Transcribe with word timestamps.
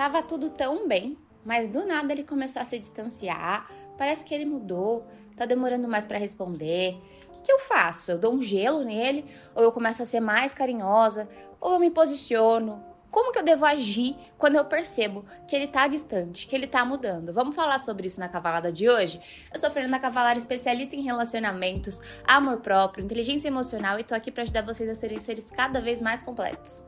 Tava 0.00 0.22
tudo 0.22 0.48
tão 0.48 0.88
bem, 0.88 1.18
mas 1.44 1.68
do 1.68 1.84
nada 1.84 2.10
ele 2.10 2.24
começou 2.24 2.62
a 2.62 2.64
se 2.64 2.78
distanciar. 2.78 3.70
Parece 3.98 4.24
que 4.24 4.34
ele 4.34 4.46
mudou, 4.46 5.06
tá 5.36 5.44
demorando 5.44 5.86
mais 5.86 6.06
para 6.06 6.16
responder. 6.16 6.94
O 7.28 7.32
que, 7.32 7.42
que 7.42 7.52
eu 7.52 7.58
faço? 7.58 8.12
Eu 8.12 8.18
dou 8.18 8.32
um 8.32 8.40
gelo 8.40 8.82
nele? 8.82 9.26
Ou 9.54 9.62
eu 9.62 9.70
começo 9.70 10.02
a 10.02 10.06
ser 10.06 10.20
mais 10.20 10.54
carinhosa? 10.54 11.28
Ou 11.60 11.74
eu 11.74 11.78
me 11.78 11.90
posiciono? 11.90 12.82
Como 13.10 13.30
que 13.30 13.40
eu 13.40 13.42
devo 13.42 13.66
agir 13.66 14.16
quando 14.38 14.56
eu 14.56 14.64
percebo 14.64 15.22
que 15.46 15.54
ele 15.54 15.66
tá 15.66 15.86
distante, 15.86 16.46
que 16.46 16.56
ele 16.56 16.66
tá 16.66 16.82
mudando? 16.82 17.34
Vamos 17.34 17.54
falar 17.54 17.78
sobre 17.78 18.06
isso 18.06 18.20
na 18.20 18.28
cavalada 18.30 18.72
de 18.72 18.88
hoje? 18.88 19.20
Eu 19.52 19.60
sou 19.60 19.70
Fernanda 19.70 20.00
Cavalar, 20.00 20.38
especialista 20.38 20.96
em 20.96 21.02
relacionamentos, 21.02 22.00
amor 22.26 22.60
próprio, 22.60 23.04
inteligência 23.04 23.48
emocional 23.48 23.98
e 23.98 24.04
tô 24.04 24.14
aqui 24.14 24.32
para 24.32 24.44
ajudar 24.44 24.62
vocês 24.62 24.88
a 24.88 24.94
serem 24.94 25.20
seres 25.20 25.50
cada 25.50 25.78
vez 25.78 26.00
mais 26.00 26.22
completos. 26.22 26.84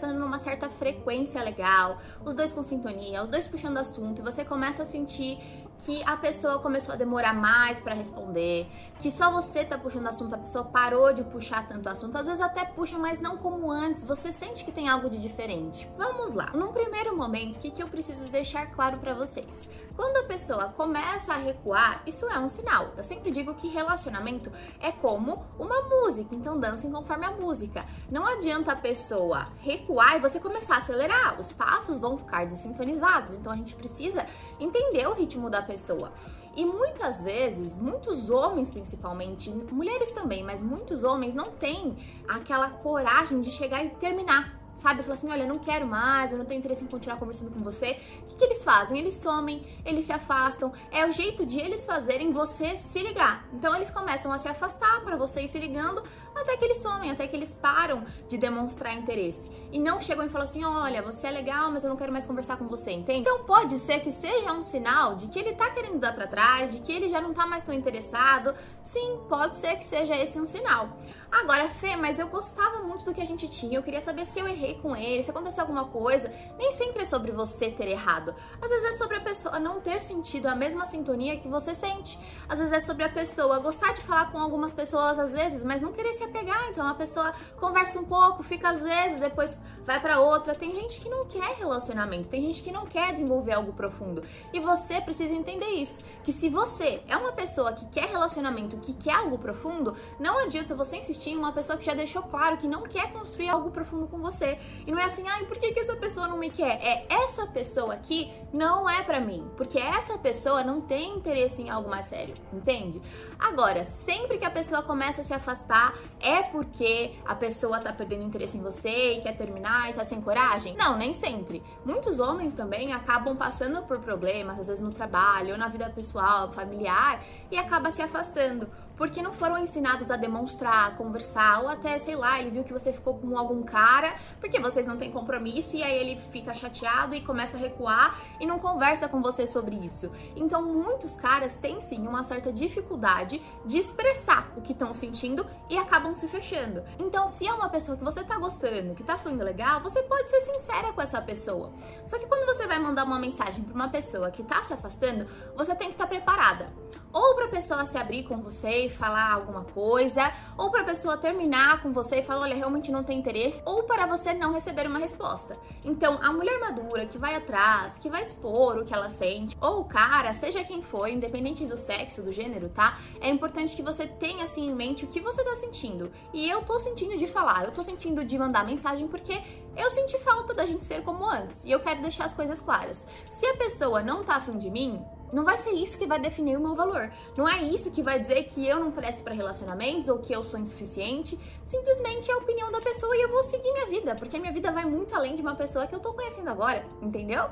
Conversando 0.00 0.18
numa 0.18 0.38
certa 0.38 0.70
frequência 0.70 1.42
legal, 1.42 1.98
os 2.24 2.34
dois 2.34 2.54
com 2.54 2.62
sintonia, 2.62 3.22
os 3.22 3.28
dois 3.28 3.46
puxando 3.46 3.76
assunto, 3.76 4.20
e 4.20 4.22
você 4.22 4.44
começa 4.44 4.82
a 4.82 4.86
sentir 4.86 5.38
que 5.80 6.02
a 6.04 6.16
pessoa 6.16 6.58
começou 6.58 6.94
a 6.94 6.96
demorar 6.96 7.34
mais 7.34 7.80
para 7.80 7.94
responder, 7.94 8.66
que 8.98 9.10
só 9.10 9.30
você 9.30 9.64
tá 9.64 9.78
puxando 9.78 10.06
assunto, 10.06 10.34
a 10.34 10.38
pessoa 10.38 10.64
parou 10.64 11.12
de 11.12 11.22
puxar 11.24 11.66
tanto 11.68 11.88
assunto, 11.88 12.16
às 12.16 12.26
vezes 12.26 12.40
até 12.40 12.64
puxa, 12.64 12.98
mas 12.98 13.20
não 13.20 13.36
como 13.36 13.70
antes, 13.70 14.04
você 14.04 14.32
sente 14.32 14.64
que 14.64 14.72
tem 14.72 14.88
algo 14.88 15.08
de 15.08 15.18
diferente. 15.18 15.88
Vamos 15.96 16.32
lá. 16.32 16.50
Num 16.54 16.72
primeiro 16.72 17.16
momento, 17.16 17.56
o 17.56 17.60
que, 17.60 17.70
que 17.70 17.82
eu 17.82 17.88
preciso 17.88 18.26
deixar 18.26 18.66
claro 18.66 18.98
para 18.98 19.14
vocês? 19.14 19.68
Quando 20.00 20.16
a 20.16 20.22
pessoa 20.22 20.72
começa 20.78 21.34
a 21.34 21.36
recuar, 21.36 22.02
isso 22.06 22.26
é 22.26 22.38
um 22.38 22.48
sinal. 22.48 22.94
Eu 22.96 23.02
sempre 23.04 23.30
digo 23.30 23.52
que 23.52 23.68
relacionamento 23.68 24.50
é 24.80 24.90
como 24.90 25.44
uma 25.58 25.82
música, 25.82 26.34
então 26.34 26.58
dancem 26.58 26.90
conforme 26.90 27.26
a 27.26 27.32
música. 27.32 27.84
Não 28.10 28.26
adianta 28.26 28.72
a 28.72 28.76
pessoa 28.76 29.48
recuar 29.58 30.16
e 30.16 30.20
você 30.20 30.40
começar 30.40 30.76
a 30.76 30.78
acelerar, 30.78 31.38
os 31.38 31.52
passos 31.52 31.98
vão 31.98 32.16
ficar 32.16 32.46
desintonizados. 32.46 33.36
Então 33.36 33.52
a 33.52 33.56
gente 33.56 33.76
precisa 33.76 34.24
entender 34.58 35.06
o 35.06 35.12
ritmo 35.12 35.50
da 35.50 35.60
pessoa. 35.60 36.14
E 36.56 36.64
muitas 36.64 37.20
vezes, 37.20 37.76
muitos 37.76 38.30
homens 38.30 38.70
principalmente, 38.70 39.50
mulheres 39.50 40.10
também, 40.12 40.42
mas 40.42 40.62
muitos 40.62 41.04
homens 41.04 41.34
não 41.34 41.50
têm 41.50 41.94
aquela 42.26 42.70
coragem 42.70 43.42
de 43.42 43.50
chegar 43.50 43.84
e 43.84 43.90
terminar 43.90 44.59
sabe? 44.80 45.02
Fala 45.02 45.14
assim, 45.14 45.30
olha, 45.30 45.46
não 45.46 45.58
quero 45.58 45.86
mais, 45.86 46.32
eu 46.32 46.38
não 46.38 46.44
tenho 46.44 46.58
interesse 46.58 46.82
em 46.82 46.86
continuar 46.86 47.18
conversando 47.18 47.50
com 47.50 47.60
você. 47.60 47.98
O 48.22 48.26
que, 48.28 48.36
que 48.36 48.44
eles 48.44 48.62
fazem? 48.64 48.98
Eles 48.98 49.14
somem, 49.14 49.62
eles 49.84 50.04
se 50.04 50.12
afastam. 50.12 50.72
É 50.90 51.06
o 51.06 51.12
jeito 51.12 51.44
de 51.46 51.58
eles 51.58 51.84
fazerem 51.84 52.32
você 52.32 52.76
se 52.76 53.00
ligar. 53.00 53.44
Então 53.52 53.74
eles 53.76 53.90
começam 53.90 54.32
a 54.32 54.38
se 54.38 54.48
afastar 54.48 55.00
para 55.02 55.16
você 55.16 55.42
ir 55.42 55.48
se 55.48 55.58
ligando 55.58 56.02
até 56.34 56.56
que 56.56 56.64
eles 56.64 56.78
somem, 56.78 57.10
até 57.10 57.26
que 57.26 57.36
eles 57.36 57.52
param 57.52 58.04
de 58.28 58.38
demonstrar 58.38 58.94
interesse. 58.94 59.50
E 59.72 59.78
não 59.78 60.00
chegam 60.00 60.24
e 60.24 60.28
falam 60.28 60.44
assim, 60.44 60.64
olha, 60.64 61.02
você 61.02 61.26
é 61.26 61.30
legal, 61.30 61.70
mas 61.70 61.84
eu 61.84 61.90
não 61.90 61.96
quero 61.96 62.12
mais 62.12 62.26
conversar 62.26 62.56
com 62.56 62.66
você, 62.66 62.90
entende? 62.92 63.20
Então 63.20 63.44
pode 63.44 63.78
ser 63.78 64.00
que 64.00 64.10
seja 64.10 64.52
um 64.52 64.62
sinal 64.62 65.16
de 65.16 65.28
que 65.28 65.38
ele 65.38 65.54
tá 65.54 65.70
querendo 65.70 65.98
dar 65.98 66.14
para 66.14 66.26
trás, 66.26 66.72
de 66.72 66.80
que 66.80 66.92
ele 66.92 67.08
já 67.08 67.20
não 67.20 67.32
tá 67.32 67.46
mais 67.46 67.62
tão 67.62 67.74
interessado. 67.74 68.54
Sim, 68.82 69.20
pode 69.28 69.56
ser 69.56 69.76
que 69.76 69.84
seja 69.84 70.16
esse 70.16 70.40
um 70.40 70.46
sinal. 70.46 70.96
Agora, 71.30 71.68
Fê, 71.68 71.94
mas 71.94 72.18
eu 72.18 72.28
gostava 72.28 72.82
muito 72.82 73.04
do 73.04 73.14
que 73.14 73.20
a 73.20 73.26
gente 73.26 73.46
tinha, 73.48 73.78
eu 73.78 73.82
queria 73.82 74.00
saber 74.00 74.24
se 74.24 74.40
eu 74.40 74.48
errei 74.48 74.69
com 74.74 74.94
ele, 74.94 75.22
se 75.22 75.30
aconteceu 75.30 75.62
alguma 75.62 75.86
coisa. 75.86 76.32
Nem 76.58 76.72
sempre 76.72 77.02
é 77.02 77.04
sobre 77.04 77.32
você 77.32 77.70
ter 77.70 77.88
errado. 77.88 78.34
Às 78.60 78.68
vezes 78.68 78.90
é 78.90 78.92
sobre 78.92 79.16
a 79.16 79.20
pessoa 79.20 79.58
não 79.58 79.80
ter 79.80 80.00
sentido 80.00 80.46
a 80.46 80.54
mesma 80.54 80.84
sintonia 80.86 81.38
que 81.38 81.48
você 81.48 81.74
sente. 81.74 82.18
Às 82.48 82.58
vezes 82.58 82.72
é 82.72 82.80
sobre 82.80 83.04
a 83.04 83.08
pessoa 83.08 83.58
gostar 83.58 83.94
de 83.94 84.02
falar 84.02 84.30
com 84.30 84.38
algumas 84.38 84.72
pessoas 84.72 85.18
às 85.18 85.32
vezes, 85.32 85.64
mas 85.64 85.80
não 85.80 85.92
querer 85.92 86.12
se 86.12 86.24
apegar. 86.24 86.68
Então 86.70 86.86
a 86.86 86.94
pessoa 86.94 87.32
conversa 87.58 87.98
um 87.98 88.04
pouco, 88.04 88.42
fica 88.42 88.70
às 88.70 88.82
vezes, 88.82 89.20
depois 89.20 89.56
vai 89.84 90.00
para 90.00 90.20
outra. 90.20 90.54
Tem 90.54 90.72
gente 90.72 91.00
que 91.00 91.08
não 91.08 91.26
quer 91.26 91.56
relacionamento, 91.56 92.28
tem 92.28 92.42
gente 92.42 92.62
que 92.62 92.70
não 92.70 92.86
quer 92.86 93.12
desenvolver 93.12 93.52
algo 93.52 93.72
profundo. 93.72 94.22
E 94.52 94.60
você 94.60 95.00
precisa 95.00 95.34
entender 95.34 95.70
isso, 95.70 96.00
que 96.22 96.32
se 96.32 96.48
você 96.48 97.02
é 97.08 97.16
uma 97.16 97.32
pessoa 97.32 97.72
que 97.72 97.86
quer 97.86 98.06
relacionamento, 98.06 98.76
que 98.78 98.92
quer 98.92 99.14
algo 99.14 99.38
profundo, 99.38 99.96
não 100.18 100.38
adianta 100.38 100.74
você 100.74 100.96
insistir 100.96 101.30
em 101.30 101.36
uma 101.36 101.52
pessoa 101.52 101.78
que 101.78 101.84
já 101.84 101.94
deixou 101.94 102.22
claro 102.22 102.56
que 102.56 102.68
não 102.68 102.82
quer 102.82 103.12
construir 103.12 103.48
algo 103.48 103.70
profundo 103.70 104.06
com 104.06 104.18
você. 104.18 104.58
E 104.86 104.92
não 104.92 104.98
é 104.98 105.04
assim, 105.04 105.24
ai, 105.26 105.44
por 105.46 105.58
que, 105.58 105.72
que 105.72 105.80
essa 105.80 105.96
pessoa 105.96 106.26
não 106.26 106.36
me 106.36 106.50
quer? 106.50 106.80
É 106.82 107.06
essa 107.08 107.46
pessoa 107.46 107.94
aqui 107.94 108.32
não 108.52 108.88
é 108.88 109.02
para 109.02 109.20
mim, 109.20 109.48
porque 109.56 109.78
essa 109.78 110.18
pessoa 110.18 110.62
não 110.62 110.80
tem 110.80 111.16
interesse 111.16 111.62
em 111.62 111.70
algo 111.70 111.88
mais 111.88 112.06
sério, 112.06 112.34
entende? 112.52 113.00
Agora, 113.38 113.84
sempre 113.84 114.38
que 114.38 114.44
a 114.44 114.50
pessoa 114.50 114.82
começa 114.82 115.20
a 115.20 115.24
se 115.24 115.32
afastar, 115.32 115.94
é 116.20 116.42
porque 116.42 117.14
a 117.24 117.34
pessoa 117.34 117.80
tá 117.80 117.92
perdendo 117.92 118.24
interesse 118.24 118.56
em 118.56 118.62
você 118.62 119.14
e 119.14 119.20
quer 119.20 119.36
terminar 119.36 119.90
e 119.90 119.92
tá 119.92 120.04
sem 120.04 120.20
coragem? 120.20 120.76
Não, 120.76 120.96
nem 120.96 121.12
sempre. 121.12 121.62
Muitos 121.84 122.18
homens 122.18 122.54
também 122.54 122.92
acabam 122.92 123.36
passando 123.36 123.82
por 123.82 124.00
problemas, 124.00 124.58
às 124.58 124.66
vezes 124.66 124.82
no 124.82 124.92
trabalho 124.92 125.52
ou 125.52 125.58
na 125.58 125.68
vida 125.68 125.88
pessoal, 125.90 126.52
familiar, 126.52 127.22
e 127.50 127.58
acaba 127.58 127.90
se 127.90 128.02
afastando 128.02 128.68
porque 129.00 129.22
não 129.22 129.32
foram 129.32 129.56
ensinados 129.56 130.10
a 130.10 130.16
demonstrar, 130.16 130.88
a 130.88 130.90
conversar, 130.90 131.62
ou 131.62 131.70
até, 131.70 131.96
sei 131.96 132.14
lá, 132.14 132.38
ele 132.38 132.50
viu 132.50 132.62
que 132.62 132.70
você 132.70 132.92
ficou 132.92 133.14
com 133.14 133.38
algum 133.38 133.62
cara, 133.62 134.14
porque 134.38 134.60
vocês 134.60 134.86
não 134.86 134.98
têm 134.98 135.10
compromisso, 135.10 135.74
e 135.74 135.82
aí 135.82 135.96
ele 135.96 136.20
fica 136.30 136.52
chateado 136.52 137.14
e 137.14 137.22
começa 137.22 137.56
a 137.56 137.60
recuar 137.60 138.20
e 138.38 138.44
não 138.44 138.58
conversa 138.58 139.08
com 139.08 139.22
você 139.22 139.46
sobre 139.46 139.74
isso. 139.74 140.12
Então, 140.36 140.62
muitos 140.62 141.16
caras 141.16 141.54
têm 141.54 141.80
sim 141.80 142.06
uma 142.06 142.22
certa 142.22 142.52
dificuldade 142.52 143.40
de 143.64 143.78
expressar 143.78 144.52
o 144.54 144.60
que 144.60 144.72
estão 144.72 144.92
sentindo 144.92 145.46
e 145.70 145.78
acabam 145.78 146.14
se 146.14 146.28
fechando. 146.28 146.84
Então, 146.98 147.26
se 147.26 147.46
é 147.46 147.54
uma 147.54 147.70
pessoa 147.70 147.96
que 147.96 148.04
você 148.04 148.22
tá 148.22 148.36
gostando, 148.36 148.94
que 148.94 149.02
tá 149.02 149.16
fluindo 149.16 149.42
legal, 149.42 149.80
você 149.80 150.02
pode 150.02 150.28
ser 150.28 150.42
sincera 150.42 150.92
com 150.92 151.00
essa 151.00 151.22
pessoa. 151.22 151.72
Só 152.04 152.18
que 152.18 152.26
quando 152.26 152.44
você 152.44 152.66
vai 152.66 152.78
mandar 152.78 153.04
uma 153.04 153.18
mensagem 153.18 153.64
para 153.64 153.74
uma 153.74 153.88
pessoa 153.88 154.30
que 154.30 154.42
tá 154.42 154.62
se 154.62 154.74
afastando, 154.74 155.26
você 155.56 155.74
tem 155.74 155.88
que 155.88 155.94
estar 155.94 156.04
tá 156.04 156.10
preparada 156.10 156.89
ou 157.12 157.34
para 157.34 157.46
a 157.46 157.50
pessoa 157.50 157.84
se 157.84 157.96
abrir 157.96 158.24
com 158.24 158.38
você 158.38 158.86
e 158.86 158.90
falar 158.90 159.32
alguma 159.32 159.64
coisa, 159.64 160.32
ou 160.56 160.70
para 160.70 160.82
a 160.82 160.84
pessoa 160.84 161.16
terminar 161.16 161.82
com 161.82 161.92
você 161.92 162.16
e 162.16 162.22
falar, 162.22 162.42
olha, 162.42 162.56
realmente 162.56 162.90
não 162.90 163.04
tem 163.04 163.18
interesse, 163.18 163.62
ou 163.64 163.82
para 163.82 164.06
você 164.06 164.32
não 164.32 164.52
receber 164.52 164.86
uma 164.86 164.98
resposta. 164.98 165.56
Então, 165.84 166.18
a 166.22 166.32
mulher 166.32 166.58
madura 166.60 167.06
que 167.06 167.18
vai 167.18 167.34
atrás, 167.34 167.98
que 167.98 168.08
vai 168.08 168.22
expor 168.22 168.78
o 168.78 168.84
que 168.84 168.94
ela 168.94 169.10
sente, 169.10 169.56
ou 169.60 169.80
o 169.80 169.84
cara, 169.84 170.32
seja 170.32 170.64
quem 170.64 170.82
for, 170.82 171.08
independente 171.08 171.64
do 171.66 171.76
sexo, 171.76 172.22
do 172.22 172.32
gênero, 172.32 172.68
tá? 172.68 172.98
É 173.20 173.28
importante 173.28 173.74
que 173.74 173.82
você 173.82 174.06
tenha 174.06 174.44
assim 174.44 174.68
em 174.68 174.74
mente 174.74 175.04
o 175.04 175.08
que 175.08 175.20
você 175.20 175.44
tá 175.44 175.56
sentindo. 175.56 176.10
E 176.32 176.48
eu 176.48 176.62
tô 176.62 176.78
sentindo 176.78 177.16
de 177.16 177.26
falar, 177.26 177.64
eu 177.64 177.72
tô 177.72 177.82
sentindo 177.82 178.24
de 178.24 178.38
mandar 178.38 178.64
mensagem 178.64 179.08
porque 179.08 179.40
eu 179.76 179.90
senti 179.90 180.18
falta 180.18 180.52
da 180.52 180.66
gente 180.66 180.84
ser 180.84 181.02
como 181.02 181.24
antes. 181.24 181.64
E 181.64 181.70
eu 181.70 181.80
quero 181.80 182.02
deixar 182.02 182.24
as 182.24 182.34
coisas 182.34 182.60
claras. 182.60 183.06
Se 183.30 183.46
a 183.46 183.56
pessoa 183.56 184.02
não 184.02 184.24
tá 184.24 184.36
afim 184.36 184.58
de 184.58 184.70
mim, 184.70 185.02
não 185.32 185.44
vai 185.44 185.56
ser 185.56 185.70
isso 185.70 185.98
que 185.98 186.06
vai 186.06 186.18
definir 186.18 186.56
o 186.56 186.60
meu 186.60 186.74
valor. 186.74 187.10
Não 187.36 187.48
é 187.48 187.62
isso 187.62 187.90
que 187.90 188.02
vai 188.02 188.18
dizer 188.18 188.44
que 188.44 188.66
eu 188.66 188.80
não 188.80 188.90
presto 188.90 189.22
para 189.22 189.34
relacionamentos 189.34 190.08
ou 190.08 190.18
que 190.18 190.32
eu 190.32 190.42
sou 190.42 190.58
insuficiente. 190.58 191.38
Simplesmente 191.66 192.30
é 192.30 192.34
a 192.34 192.38
opinião 192.38 192.70
da 192.70 192.80
pessoa 192.80 193.16
e 193.16 193.22
eu 193.22 193.28
vou 193.28 193.42
seguir 193.42 193.72
minha 193.72 193.86
vida, 193.86 194.14
porque 194.14 194.36
a 194.36 194.40
minha 194.40 194.52
vida 194.52 194.72
vai 194.72 194.84
muito 194.84 195.14
além 195.14 195.34
de 195.34 195.42
uma 195.42 195.54
pessoa 195.54 195.86
que 195.86 195.94
eu 195.94 196.00
tô 196.00 196.12
conhecendo 196.12 196.50
agora, 196.50 196.84
entendeu? 197.00 197.44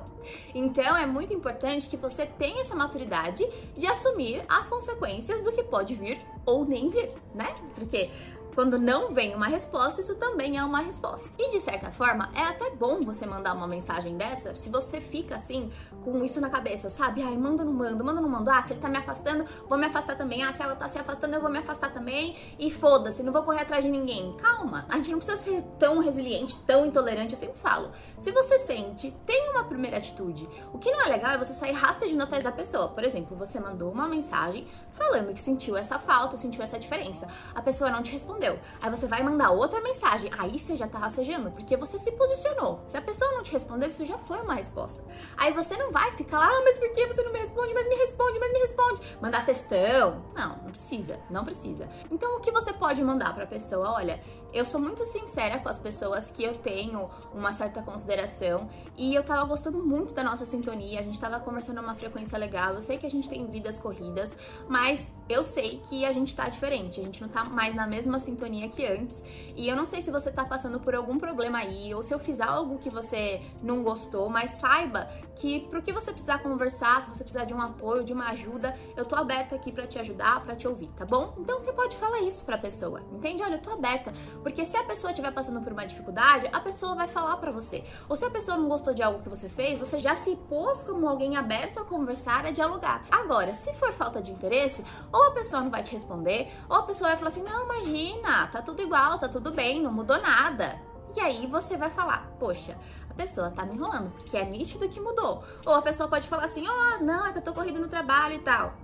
Então 0.54 0.96
é 0.96 1.06
muito 1.06 1.32
importante 1.32 1.88
que 1.88 1.96
você 1.96 2.26
tenha 2.26 2.60
essa 2.60 2.74
maturidade 2.74 3.48
de 3.76 3.86
assumir 3.86 4.44
as 4.48 4.68
consequências 4.68 5.40
do 5.40 5.52
que 5.52 5.62
pode 5.62 5.94
vir 5.94 6.20
ou 6.44 6.64
nem 6.64 6.90
vir, 6.90 7.10
né? 7.34 7.54
Porque 7.74 8.10
quando 8.58 8.76
não 8.76 9.14
vem 9.14 9.36
uma 9.36 9.46
resposta, 9.46 10.00
isso 10.00 10.16
também 10.16 10.58
é 10.58 10.64
uma 10.64 10.80
resposta. 10.80 11.30
E 11.38 11.52
de 11.52 11.60
certa 11.60 11.92
forma, 11.92 12.28
é 12.34 12.40
até 12.40 12.70
bom 12.70 13.00
você 13.02 13.24
mandar 13.24 13.54
uma 13.54 13.68
mensagem 13.68 14.16
dessa 14.16 14.52
se 14.56 14.68
você 14.68 15.00
fica 15.00 15.36
assim, 15.36 15.70
com 16.04 16.24
isso 16.24 16.40
na 16.40 16.50
cabeça, 16.50 16.90
sabe? 16.90 17.22
Ai, 17.22 17.36
manda 17.36 17.62
ou 17.62 17.70
não 17.70 17.72
mando, 17.72 18.04
manda 18.04 18.20
ou 18.20 18.22
não 18.26 18.28
mando. 18.28 18.50
Ah, 18.50 18.60
se 18.60 18.72
ele 18.72 18.80
tá 18.80 18.88
me 18.88 18.96
afastando, 18.96 19.44
vou 19.68 19.78
me 19.78 19.86
afastar 19.86 20.16
também. 20.16 20.42
Ah, 20.42 20.50
se 20.50 20.60
ela 20.60 20.74
tá 20.74 20.88
se 20.88 20.98
afastando, 20.98 21.36
eu 21.36 21.40
vou 21.40 21.52
me 21.52 21.58
afastar 21.58 21.92
também. 21.92 22.36
E 22.58 22.68
foda-se, 22.68 23.22
não 23.22 23.32
vou 23.32 23.44
correr 23.44 23.60
atrás 23.60 23.84
de 23.84 23.90
ninguém. 23.92 24.36
Calma, 24.38 24.86
a 24.88 24.96
gente 24.96 25.12
não 25.12 25.18
precisa 25.18 25.40
ser 25.40 25.62
tão 25.78 26.00
resiliente, 26.00 26.56
tão 26.66 26.84
intolerante. 26.84 27.34
Eu 27.34 27.38
sempre 27.38 27.60
falo. 27.60 27.92
Se 28.18 28.32
você 28.32 28.58
sente, 28.58 29.12
tem 29.24 29.50
uma 29.50 29.62
primeira 29.66 29.98
atitude. 29.98 30.48
O 30.72 30.78
que 30.80 30.90
não 30.90 31.02
é 31.02 31.06
legal 31.06 31.30
é 31.30 31.38
você 31.38 31.52
sair 31.52 31.74
rastejando 31.74 32.24
atrás 32.24 32.42
da 32.42 32.50
pessoa. 32.50 32.88
Por 32.88 33.04
exemplo, 33.04 33.36
você 33.36 33.60
mandou 33.60 33.92
uma 33.92 34.08
mensagem 34.08 34.66
falando 34.94 35.32
que 35.32 35.40
sentiu 35.40 35.76
essa 35.76 35.96
falta, 35.96 36.36
sentiu 36.36 36.60
essa 36.60 36.76
diferença. 36.76 37.28
A 37.54 37.62
pessoa 37.62 37.88
não 37.88 38.02
te 38.02 38.10
respondeu 38.10 38.47
Aí 38.80 38.90
você 38.90 39.06
vai 39.06 39.22
mandar 39.22 39.50
outra 39.50 39.80
mensagem. 39.80 40.30
Aí 40.38 40.58
você 40.58 40.76
já 40.76 40.86
tá 40.86 40.98
rastejando, 40.98 41.50
porque 41.50 41.76
você 41.76 41.98
se 41.98 42.12
posicionou. 42.12 42.80
Se 42.86 42.96
a 42.96 43.02
pessoa 43.02 43.32
não 43.32 43.42
te 43.42 43.52
respondeu, 43.52 43.88
isso 43.88 44.04
já 44.04 44.16
foi 44.18 44.38
uma 44.40 44.54
resposta. 44.54 45.02
Aí 45.36 45.52
você 45.52 45.76
não 45.76 45.90
vai 45.90 46.12
ficar 46.12 46.38
lá, 46.38 46.48
ah, 46.48 46.62
mas 46.64 46.78
por 46.78 46.92
que 46.92 47.06
você 47.06 47.22
não 47.22 47.32
me 47.32 47.38
responde? 47.38 47.74
Mas 47.74 47.88
me 47.88 47.96
responde, 47.96 48.38
mas 48.38 48.52
me 48.52 48.58
responde. 48.60 49.00
Mandar 49.20 49.44
textão. 49.44 50.22
Não, 50.34 50.56
não 50.58 50.70
precisa, 50.70 51.18
não 51.28 51.44
precisa. 51.44 51.88
Então 52.10 52.36
o 52.36 52.40
que 52.40 52.50
você 52.50 52.72
pode 52.72 53.02
mandar 53.02 53.34
pra 53.34 53.46
pessoa? 53.46 53.92
Olha, 53.92 54.20
eu 54.52 54.64
sou 54.64 54.80
muito 54.80 55.04
sincera 55.04 55.58
com 55.58 55.68
as 55.68 55.78
pessoas 55.78 56.30
que 56.30 56.42
eu 56.42 56.56
tenho 56.56 57.10
uma 57.34 57.52
certa 57.52 57.82
consideração 57.82 58.68
e 58.96 59.14
eu 59.14 59.22
tava 59.22 59.44
gostando 59.44 59.78
muito 59.78 60.14
da 60.14 60.24
nossa 60.24 60.46
sintonia, 60.46 61.00
a 61.00 61.02
gente 61.02 61.20
tava 61.20 61.38
conversando 61.38 61.80
uma 61.80 61.94
frequência 61.94 62.38
legal. 62.38 62.74
Eu 62.74 62.80
sei 62.80 62.96
que 62.96 63.06
a 63.06 63.10
gente 63.10 63.28
tem 63.28 63.46
vidas 63.46 63.78
corridas, 63.78 64.34
mas 64.66 65.12
eu 65.28 65.44
sei 65.44 65.82
que 65.88 66.04
a 66.04 66.12
gente 66.12 66.34
tá 66.34 66.48
diferente, 66.48 67.00
a 67.00 67.04
gente 67.04 67.20
não 67.20 67.28
tá 67.28 67.44
mais 67.44 67.74
na 67.74 67.86
mesma 67.86 68.18
sintonia 68.18 68.37
que 68.70 68.86
antes. 68.86 69.22
E 69.56 69.68
eu 69.68 69.76
não 69.76 69.86
sei 69.86 70.00
se 70.00 70.10
você 70.10 70.30
tá 70.30 70.44
passando 70.44 70.80
por 70.80 70.94
algum 70.94 71.18
problema 71.18 71.58
aí, 71.58 71.94
ou 71.94 72.02
se 72.02 72.14
eu 72.14 72.18
fiz 72.18 72.40
algo 72.40 72.78
que 72.78 72.90
você 72.90 73.40
não 73.62 73.82
gostou, 73.82 74.28
mas 74.28 74.50
saiba 74.52 75.08
que 75.36 75.60
pro 75.68 75.82
que 75.82 75.92
você 75.92 76.12
precisar 76.12 76.38
conversar, 76.38 77.02
se 77.02 77.08
você 77.08 77.22
precisar 77.22 77.44
de 77.44 77.54
um 77.54 77.60
apoio, 77.60 78.04
de 78.04 78.12
uma 78.12 78.28
ajuda, 78.30 78.76
eu 78.96 79.04
tô 79.04 79.14
aberta 79.14 79.54
aqui 79.54 79.70
para 79.70 79.86
te 79.86 79.98
ajudar, 79.98 80.42
para 80.42 80.56
te 80.56 80.66
ouvir, 80.66 80.88
tá 80.96 81.04
bom? 81.04 81.34
Então 81.38 81.60
você 81.60 81.72
pode 81.72 81.96
falar 81.96 82.20
isso 82.20 82.44
pra 82.44 82.58
pessoa, 82.58 83.02
entende? 83.12 83.42
Olha, 83.42 83.54
eu 83.54 83.62
tô 83.62 83.70
aberta, 83.70 84.12
porque 84.42 84.64
se 84.64 84.76
a 84.76 84.84
pessoa 84.84 85.12
estiver 85.12 85.32
passando 85.32 85.60
por 85.60 85.72
uma 85.72 85.86
dificuldade, 85.86 86.48
a 86.52 86.60
pessoa 86.60 86.94
vai 86.94 87.06
falar 87.08 87.36
para 87.36 87.52
você. 87.52 87.84
Ou 88.08 88.16
se 88.16 88.24
a 88.24 88.30
pessoa 88.30 88.56
não 88.56 88.68
gostou 88.68 88.92
de 88.92 89.02
algo 89.02 89.22
que 89.22 89.28
você 89.28 89.48
fez, 89.48 89.78
você 89.78 89.98
já 89.98 90.14
se 90.16 90.34
pôs 90.48 90.82
como 90.82 91.08
alguém 91.08 91.36
aberto 91.36 91.78
a 91.78 91.84
conversar, 91.84 92.44
a 92.44 92.50
dialogar. 92.50 93.04
Agora, 93.10 93.52
se 93.52 93.72
for 93.74 93.92
falta 93.92 94.20
de 94.20 94.32
interesse, 94.32 94.84
ou 95.12 95.28
a 95.28 95.30
pessoa 95.30 95.62
não 95.62 95.70
vai 95.70 95.82
te 95.82 95.92
responder, 95.92 96.52
ou 96.68 96.76
a 96.76 96.82
pessoa 96.82 97.10
vai 97.10 97.16
falar 97.16 97.28
assim: 97.28 97.42
"Não, 97.42 97.64
imagina, 97.64 98.17
tá 98.22 98.62
tudo 98.62 98.82
igual, 98.82 99.18
tá 99.18 99.28
tudo 99.28 99.52
bem, 99.52 99.82
não 99.82 99.92
mudou 99.92 100.20
nada". 100.20 100.80
E 101.16 101.20
aí 101.20 101.46
você 101.46 101.76
vai 101.76 101.90
falar, 101.90 102.28
poxa, 102.38 102.76
a 103.10 103.14
pessoa 103.14 103.50
tá 103.50 103.64
me 103.64 103.74
enrolando, 103.74 104.10
porque 104.12 104.36
é 104.36 104.44
nítido 104.44 104.88
que 104.88 105.00
mudou. 105.00 105.42
Ou 105.64 105.74
a 105.74 105.82
pessoa 105.82 106.08
pode 106.08 106.28
falar 106.28 106.44
assim, 106.44 106.66
ó, 106.68 106.72
oh, 106.72 107.04
não, 107.04 107.26
é 107.26 107.32
que 107.32 107.38
eu 107.38 107.42
tô 107.42 107.52
corrido 107.52 107.80
no 107.80 107.88
trabalho 107.88 108.34
e 108.34 108.40
tal 108.40 108.74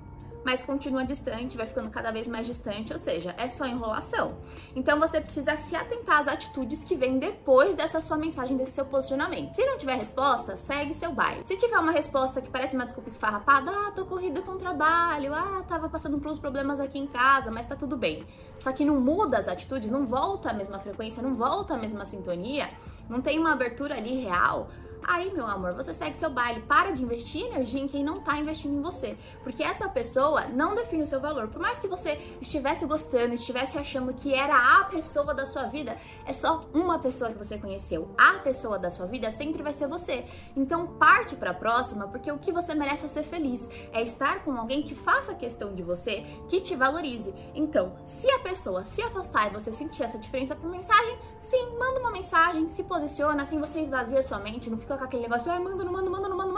mas 0.44 0.62
continua 0.62 1.04
distante, 1.04 1.56
vai 1.56 1.66
ficando 1.66 1.90
cada 1.90 2.12
vez 2.12 2.28
mais 2.28 2.46
distante, 2.46 2.92
ou 2.92 2.98
seja, 2.98 3.34
é 3.38 3.48
só 3.48 3.66
enrolação. 3.66 4.36
Então 4.76 4.98
você 4.98 5.20
precisa 5.20 5.56
se 5.56 5.74
atentar 5.74 6.20
às 6.20 6.28
atitudes 6.28 6.84
que 6.84 6.94
vêm 6.94 7.18
depois 7.18 7.74
dessa 7.74 8.00
sua 8.00 8.16
mensagem, 8.16 8.56
desse 8.56 8.72
seu 8.72 8.84
posicionamento. 8.84 9.54
Se 9.54 9.64
não 9.64 9.78
tiver 9.78 9.94
resposta, 9.94 10.56
segue 10.56 10.92
seu 10.92 11.12
baile. 11.12 11.46
Se 11.46 11.56
tiver 11.56 11.78
uma 11.78 11.92
resposta 11.92 12.40
que 12.40 12.50
parece 12.50 12.74
uma 12.74 12.84
desculpa 12.84 13.08
esfarrapada, 13.08 13.70
ah, 13.70 13.92
tô 13.92 14.04
corrida 14.04 14.42
com 14.42 14.56
trabalho, 14.56 15.34
ah, 15.34 15.64
tava 15.68 15.88
passando 15.88 16.18
por 16.18 16.30
uns 16.30 16.38
problemas 16.38 16.80
aqui 16.80 16.98
em 16.98 17.06
casa, 17.06 17.50
mas 17.50 17.66
tá 17.66 17.74
tudo 17.74 17.96
bem. 17.96 18.26
Só 18.58 18.72
que 18.72 18.84
não 18.84 19.00
muda 19.00 19.38
as 19.38 19.48
atitudes, 19.48 19.90
não 19.90 20.06
volta 20.06 20.50
a 20.50 20.52
mesma 20.52 20.78
frequência, 20.78 21.22
não 21.22 21.34
volta 21.34 21.74
a 21.74 21.78
mesma 21.78 22.04
sintonia, 22.04 22.68
não 23.08 23.20
tem 23.20 23.38
uma 23.38 23.52
abertura 23.52 23.96
ali 23.96 24.22
real, 24.22 24.68
Aí, 25.06 25.32
meu 25.32 25.46
amor, 25.46 25.74
você 25.74 25.92
segue 25.92 26.16
seu 26.16 26.30
baile, 26.30 26.62
para 26.62 26.90
de 26.90 27.02
investir 27.02 27.44
energia 27.46 27.80
em 27.80 27.86
quem 27.88 28.02
não 28.02 28.20
tá 28.20 28.38
investindo 28.38 28.74
em 28.74 28.80
você. 28.80 29.16
Porque 29.42 29.62
essa 29.62 29.88
pessoa 29.88 30.46
não 30.46 30.74
define 30.74 31.02
o 31.02 31.06
seu 31.06 31.20
valor. 31.20 31.48
Por 31.48 31.60
mais 31.60 31.78
que 31.78 31.86
você 31.86 32.18
estivesse 32.40 32.86
gostando, 32.86 33.34
estivesse 33.34 33.78
achando 33.78 34.14
que 34.14 34.32
era 34.32 34.78
a 34.78 34.84
pessoa 34.84 35.34
da 35.34 35.44
sua 35.44 35.64
vida, 35.64 35.96
é 36.24 36.32
só 36.32 36.64
uma 36.72 36.98
pessoa 36.98 37.30
que 37.30 37.38
você 37.38 37.58
conheceu. 37.58 38.14
A 38.16 38.38
pessoa 38.38 38.78
da 38.78 38.88
sua 38.88 39.06
vida 39.06 39.30
sempre 39.30 39.62
vai 39.62 39.72
ser 39.72 39.86
você. 39.86 40.24
Então, 40.56 40.86
parte 40.86 41.36
para 41.36 41.50
a 41.50 41.54
próxima, 41.54 42.08
porque 42.08 42.32
o 42.32 42.38
que 42.38 42.52
você 42.52 42.74
merece 42.74 43.04
é 43.04 43.08
ser 43.08 43.24
feliz, 43.24 43.68
é 43.92 44.02
estar 44.02 44.42
com 44.42 44.52
alguém 44.52 44.82
que 44.82 44.94
faça 44.94 45.34
questão 45.34 45.74
de 45.74 45.82
você, 45.82 46.24
que 46.48 46.60
te 46.60 46.74
valorize. 46.74 47.34
Então, 47.54 47.94
se 48.04 48.30
a 48.30 48.38
pessoa 48.38 48.82
se 48.82 49.02
afastar 49.02 49.48
e 49.48 49.54
você 49.54 49.70
sentir 49.70 50.02
essa 50.02 50.18
diferença 50.18 50.56
por 50.56 50.70
mensagem, 50.70 51.18
sim, 51.38 51.76
manda 51.78 52.00
uma 52.00 52.10
mensagem, 52.10 52.68
se 52.68 52.82
posiciona, 52.82 53.42
assim 53.42 53.60
você 53.60 53.80
esvazia 53.80 54.22
sua 54.22 54.38
mente, 54.38 54.70
não 54.70 54.78
fica 54.78 54.93
com 54.98 55.04
aquele 55.04 55.22
negócio, 55.22 55.50
ah, 55.52 55.60
manda, 55.60 55.84
não 55.84 55.92
manda, 55.92 56.10
manda, 56.10 56.28
não 56.28 56.36
manda, 56.36 56.52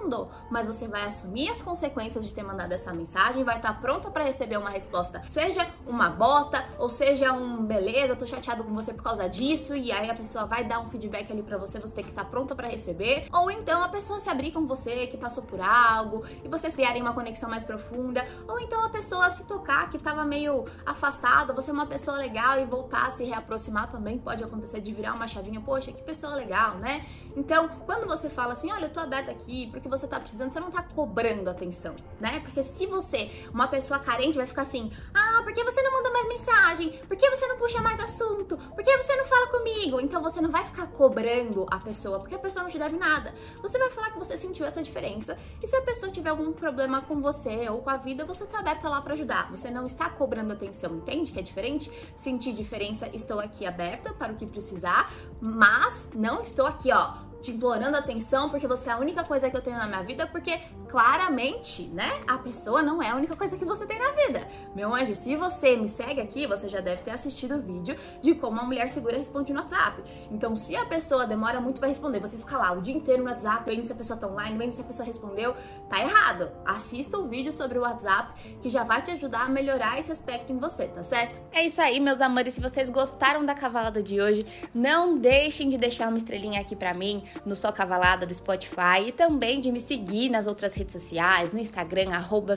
mandou, 0.00 0.30
mas 0.50 0.66
você 0.66 0.88
vai 0.88 1.04
assumir 1.04 1.50
as 1.50 1.60
consequências 1.60 2.24
de 2.26 2.32
ter 2.32 2.42
mandado 2.42 2.72
essa 2.72 2.92
mensagem, 2.92 3.44
vai 3.44 3.56
estar 3.56 3.80
pronta 3.80 4.10
para 4.10 4.24
receber 4.24 4.56
uma 4.56 4.70
resposta, 4.70 5.22
seja 5.28 5.66
uma 5.86 6.10
bota, 6.10 6.64
ou 6.78 6.88
seja 6.88 7.32
um 7.32 7.64
beleza, 7.64 8.16
tô 8.16 8.26
chateado 8.26 8.64
com 8.64 8.74
você 8.74 8.92
por 8.92 9.02
causa 9.02 9.28
disso, 9.28 9.74
e 9.76 9.92
aí 9.92 10.10
a 10.10 10.14
pessoa 10.14 10.46
vai 10.46 10.64
dar 10.64 10.80
um 10.80 10.88
feedback 10.88 11.30
ali 11.30 11.42
para 11.42 11.58
você, 11.58 11.78
você 11.78 11.92
tem 11.92 12.04
que 12.04 12.10
estar 12.10 12.24
pronta 12.24 12.54
para 12.54 12.68
receber, 12.68 13.26
ou 13.32 13.50
então 13.50 13.82
a 13.82 13.88
pessoa 13.88 14.18
se 14.18 14.28
abrir 14.28 14.52
com 14.52 14.66
você, 14.66 15.06
que 15.06 15.16
passou 15.16 15.42
por 15.42 15.60
algo, 15.60 16.24
e 16.44 16.48
vocês 16.48 16.74
criarem 16.74 17.02
uma 17.02 17.12
conexão 17.12 17.48
mais 17.48 17.64
profunda, 17.64 18.24
ou 18.48 18.58
então 18.58 18.84
a 18.84 18.88
pessoa 18.88 19.28
se 19.30 19.44
tocar 19.44 19.90
que 19.90 19.98
tava 19.98 20.24
meio 20.24 20.66
afastada, 20.86 21.52
você 21.52 21.70
é 21.70 21.72
uma 21.72 21.86
pessoa 21.86 22.16
legal 22.16 22.60
e 22.60 22.64
voltar 22.64 23.06
a 23.06 23.10
se 23.10 23.24
reaproximar 23.24 23.90
também 23.90 24.18
pode 24.18 24.42
acontecer 24.42 24.80
de 24.80 24.92
virar 24.92 25.14
uma 25.14 25.26
chavinha, 25.26 25.60
poxa, 25.60 25.92
que 25.92 26.02
pessoa 26.02 26.34
legal, 26.34 26.76
né? 26.76 27.04
Então, 27.36 27.68
quando 27.86 28.06
você 28.06 28.28
fala 28.28 28.52
assim, 28.52 28.70
olha, 28.72 28.86
eu 28.86 28.92
tô 28.92 29.00
aberta 29.00 29.30
aqui 29.30 29.68
porque 29.70 29.88
você 29.90 30.06
tá 30.06 30.18
precisando, 30.18 30.52
você 30.52 30.60
não 30.60 30.70
tá 30.70 30.82
cobrando 30.82 31.50
atenção, 31.50 31.94
né? 32.20 32.40
Porque 32.40 32.62
se 32.62 32.86
você, 32.86 33.30
uma 33.52 33.68
pessoa 33.68 33.98
carente, 33.98 34.38
vai 34.38 34.46
ficar 34.46 34.62
assim, 34.62 34.90
ah, 35.12 35.40
por 35.42 35.52
que 35.52 35.62
você 35.64 35.82
não 35.82 35.92
manda 35.92 36.10
mais 36.10 36.28
mensagem? 36.28 36.92
Por 37.08 37.16
que 37.16 37.28
você 37.28 37.46
não 37.46 37.58
puxa 37.58 37.82
mais 37.82 37.98
assunto? 38.00 38.56
Por 38.56 38.84
que 38.84 38.96
você 38.96 39.16
não 39.16 39.24
fala 39.24 39.48
comigo? 39.48 40.00
Então 40.00 40.22
você 40.22 40.40
não 40.40 40.50
vai 40.50 40.64
ficar 40.64 40.86
cobrando 40.86 41.66
a 41.70 41.78
pessoa, 41.78 42.20
porque 42.20 42.34
a 42.34 42.38
pessoa 42.38 42.62
não 42.62 42.70
te 42.70 42.78
deve 42.78 42.96
nada. 42.96 43.34
Você 43.60 43.78
vai 43.78 43.90
falar 43.90 44.10
que 44.10 44.18
você 44.18 44.36
sentiu 44.36 44.64
essa 44.64 44.82
diferença. 44.82 45.36
E 45.62 45.66
se 45.66 45.76
a 45.76 45.82
pessoa 45.82 46.10
tiver 46.10 46.30
algum 46.30 46.52
problema 46.52 47.00
com 47.02 47.20
você 47.20 47.68
ou 47.68 47.82
com 47.82 47.90
a 47.90 47.96
vida, 47.96 48.24
você 48.24 48.46
tá 48.46 48.60
aberta 48.60 48.88
lá 48.88 49.02
para 49.02 49.14
ajudar. 49.14 49.50
Você 49.50 49.70
não 49.70 49.86
está 49.86 50.08
cobrando 50.08 50.52
atenção, 50.52 50.96
entende 50.96 51.32
que 51.32 51.38
é 51.38 51.42
diferente? 51.42 51.90
Sentir 52.14 52.52
diferença, 52.52 53.08
estou 53.12 53.40
aqui 53.40 53.66
aberta 53.66 54.12
para 54.12 54.32
o 54.32 54.36
que 54.36 54.46
precisar, 54.46 55.10
mas 55.40 56.08
não 56.14 56.42
estou 56.42 56.66
aqui, 56.66 56.92
ó, 56.92 57.29
te 57.40 57.50
implorando 57.50 57.96
atenção 57.96 58.50
porque 58.50 58.66
você 58.66 58.88
é 58.88 58.92
a 58.92 58.98
única 58.98 59.24
coisa 59.24 59.50
que 59.50 59.56
eu 59.56 59.62
tenho 59.62 59.78
na 59.78 59.86
minha 59.86 60.02
vida, 60.02 60.26
porque 60.26 60.60
claramente, 60.88 61.84
né, 61.88 62.22
a 62.26 62.36
pessoa 62.38 62.82
não 62.82 63.02
é 63.02 63.10
a 63.10 63.16
única 63.16 63.36
coisa 63.36 63.56
que 63.56 63.64
você 63.64 63.86
tem 63.86 63.98
na 63.98 64.10
vida. 64.12 64.46
Meu 64.74 64.94
anjo, 64.94 65.14
se 65.14 65.36
você 65.36 65.76
me 65.76 65.88
segue 65.88 66.20
aqui, 66.20 66.46
você 66.46 66.68
já 66.68 66.80
deve 66.80 67.02
ter 67.02 67.12
assistido 67.12 67.56
o 67.56 67.60
vídeo 67.60 67.96
de 68.20 68.34
como 68.34 68.52
uma 68.52 68.64
mulher 68.64 68.88
segura 68.88 69.16
responde 69.16 69.52
no 69.52 69.60
WhatsApp. 69.60 70.02
Então, 70.30 70.54
se 70.56 70.76
a 70.76 70.84
pessoa 70.84 71.26
demora 71.26 71.60
muito 71.60 71.78
para 71.78 71.88
responder, 71.88 72.18
você 72.20 72.36
fica 72.36 72.58
lá 72.58 72.72
o 72.72 72.80
dia 72.80 72.94
inteiro 72.94 73.22
no 73.22 73.30
WhatsApp, 73.30 73.64
vendo 73.64 73.84
se 73.84 73.92
a 73.92 73.96
pessoa 73.96 74.18
tá 74.18 74.26
online, 74.26 74.58
vendo 74.58 74.72
se 74.72 74.80
a 74.80 74.84
pessoa 74.84 75.06
respondeu, 75.06 75.54
tá 75.88 76.00
errado. 76.00 76.50
Assista 76.64 77.18
o 77.18 77.28
vídeo 77.28 77.52
sobre 77.52 77.78
o 77.78 77.82
WhatsApp 77.82 78.58
que 78.60 78.68
já 78.68 78.84
vai 78.84 79.02
te 79.02 79.10
ajudar 79.12 79.46
a 79.46 79.48
melhorar 79.48 79.98
esse 79.98 80.12
aspecto 80.12 80.52
em 80.52 80.58
você, 80.58 80.86
tá 80.88 81.02
certo? 81.02 81.40
É 81.52 81.64
isso 81.64 81.80
aí, 81.80 82.00
meus 82.00 82.20
amores. 82.20 82.54
Se 82.54 82.60
vocês 82.60 82.90
gostaram 82.90 83.44
da 83.44 83.54
cavalada 83.54 84.02
de 84.02 84.20
hoje, 84.20 84.44
não 84.74 85.16
deixem 85.16 85.68
de 85.68 85.78
deixar 85.78 86.08
uma 86.08 86.18
estrelinha 86.18 86.60
aqui 86.60 86.74
para 86.74 86.92
mim 86.92 87.22
no 87.44 87.54
Só 87.54 87.72
Cavalada 87.72 88.26
do 88.26 88.34
Spotify 88.34 89.08
e 89.08 89.12
também 89.12 89.60
de 89.60 89.70
me 89.70 89.80
seguir 89.80 90.28
nas 90.28 90.46
outras 90.46 90.74
redes 90.74 90.92
sociais, 90.92 91.52
no 91.52 91.58
Instagram, 91.58 92.10
arroba 92.10 92.56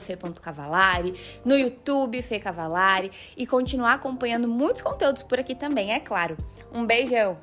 no 1.44 1.56
YouTube, 1.56 2.22
Fê 2.22 2.38
Cavalari, 2.38 3.10
e 3.36 3.46
continuar 3.46 3.94
acompanhando 3.94 4.48
muitos 4.48 4.82
conteúdos 4.82 5.22
por 5.22 5.38
aqui 5.38 5.54
também, 5.54 5.92
é 5.92 6.00
claro. 6.00 6.36
Um 6.72 6.84
beijão! 6.84 7.38